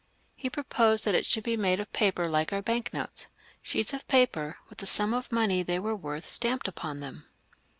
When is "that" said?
1.05-1.13